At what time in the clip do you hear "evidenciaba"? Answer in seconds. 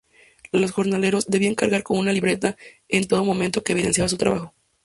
3.73-4.09